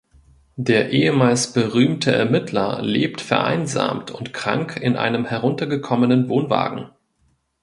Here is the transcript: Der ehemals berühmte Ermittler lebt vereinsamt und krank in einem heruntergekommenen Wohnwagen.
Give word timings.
Der 0.55 0.89
ehemals 0.89 1.53
berühmte 1.53 2.11
Ermittler 2.11 2.81
lebt 2.81 3.21
vereinsamt 3.21 4.09
und 4.09 4.33
krank 4.33 4.77
in 4.81 4.95
einem 4.95 5.25
heruntergekommenen 5.25 6.27
Wohnwagen. 6.27 6.89